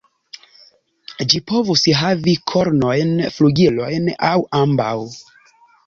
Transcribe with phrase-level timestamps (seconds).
[1.33, 4.93] Ĝi povus havi kornojn, flugilojn, aŭ ambaŭ.